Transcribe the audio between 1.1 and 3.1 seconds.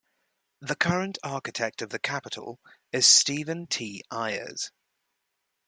Architect of the Capitol is